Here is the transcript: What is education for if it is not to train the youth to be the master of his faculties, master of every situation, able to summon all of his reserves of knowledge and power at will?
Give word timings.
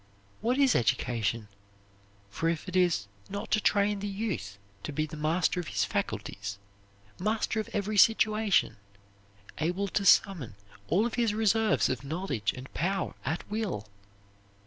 What 0.39 0.57
is 0.57 0.73
education 0.73 1.47
for 2.31 2.49
if 2.49 2.67
it 2.67 2.75
is 2.75 3.05
not 3.29 3.51
to 3.51 3.61
train 3.61 3.99
the 3.99 4.07
youth 4.07 4.57
to 4.81 4.91
be 4.91 5.05
the 5.05 5.15
master 5.15 5.59
of 5.59 5.67
his 5.67 5.85
faculties, 5.85 6.57
master 7.19 7.59
of 7.59 7.69
every 7.71 7.97
situation, 7.97 8.77
able 9.59 9.87
to 9.89 10.03
summon 10.03 10.55
all 10.87 11.05
of 11.05 11.13
his 11.21 11.35
reserves 11.35 11.87
of 11.87 12.03
knowledge 12.03 12.51
and 12.53 12.73
power 12.73 13.13
at 13.23 13.47
will? 13.47 13.87